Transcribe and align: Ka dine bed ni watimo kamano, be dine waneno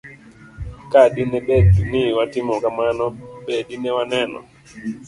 Ka 0.91 1.01
dine 1.13 1.39
bed 1.47 1.69
ni 1.91 2.01
watimo 2.17 2.53
kamano, 2.63 3.05
be 3.45 3.55
dine 3.67 3.89
waneno 3.97 4.39